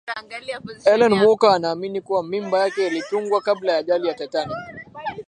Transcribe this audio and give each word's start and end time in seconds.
ellen 0.85 1.13
walker 1.19 1.49
anaamini 1.49 2.01
kuwa 2.01 2.23
mimba 2.23 2.59
yake 2.59 2.87
ilitungwa 2.87 3.41
kabla 3.41 3.71
ya 3.71 3.77
ajali 3.77 4.07
ya 4.07 4.13
titanic 4.13 4.57